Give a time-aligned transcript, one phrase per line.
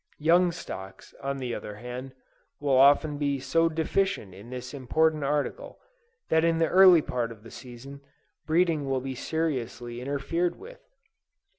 [0.17, 2.15] Young stocks, on the other hand,
[2.59, 5.77] will often be so deficient in this important article,
[6.29, 8.01] that in the early part of the season,
[8.47, 10.79] breeding will be seriously interfered with.